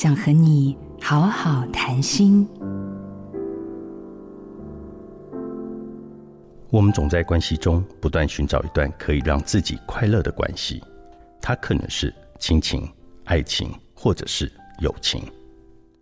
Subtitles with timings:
[0.00, 2.48] 想和你好好谈心。
[6.70, 10.80] 我们总在关系中不断寻找一段可以让自己快乐的关系，
[11.42, 12.88] 它可能是亲情、
[13.24, 14.48] 爱情，或者是
[14.78, 15.20] 友情。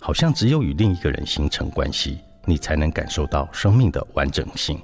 [0.00, 4.80] 好像只有与另一个人形成关系，你才能感受到生命的完整性。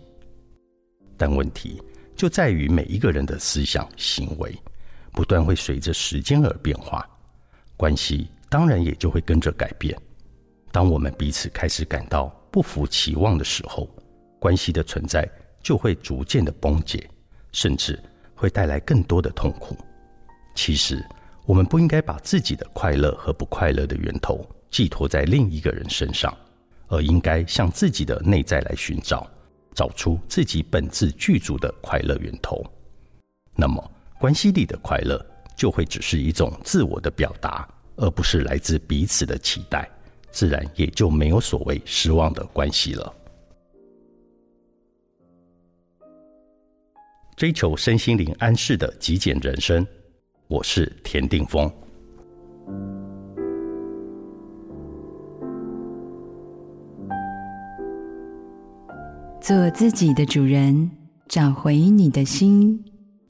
[1.16, 1.82] 但问题
[2.14, 4.54] 就在于每一个人的思想行为，
[5.12, 7.08] 不断会随着时间而变化，
[7.74, 9.96] 关系当然也就会跟着改变。
[10.70, 13.88] 当我们彼此开始感到不服期望的时候，
[14.38, 15.28] 关系的存在。
[15.60, 17.10] 就会逐渐的崩解，
[17.52, 18.00] 甚至
[18.34, 19.76] 会带来更多的痛苦。
[20.54, 21.04] 其实，
[21.44, 26.34] 我们不应该把自己的快乐和不快乐的源头寄托在另一个人身上，
[26.86, 29.28] 而应该向自己的内在来寻找，
[29.74, 32.64] 找出自己本自具足的快乐源头。
[33.54, 35.20] 那么，关系里的快乐
[35.56, 39.88] 就会只是一种自我的表达，而不是来自彼此的期待，
[40.30, 43.14] 自然也就没有所谓失望的关系了。
[47.36, 49.86] 追求身心灵安适的极简人生，
[50.46, 51.70] 我是田定峰。
[59.40, 60.90] 做自己的主人，
[61.26, 62.84] 找回你的心。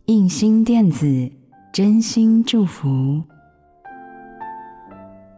[0.06, 1.30] 印心电子，
[1.70, 3.22] 真心祝福。